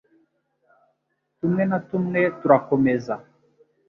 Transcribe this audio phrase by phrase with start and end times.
[1.37, 3.13] tumwe na tumwe turakomeza